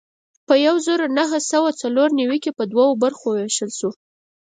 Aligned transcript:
په 0.47 0.53
یو 0.65 0.75
زر 0.85 0.99
نهه 1.17 1.37
سوه 1.51 1.69
څلور 1.81 2.09
نوي 2.19 2.37
کې 2.43 2.51
په 2.57 2.63
دوو 2.71 2.87
برخو 3.03 3.27
وېشل 3.31 3.71
شو. 3.79 3.89